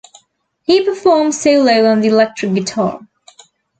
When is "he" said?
0.63-0.83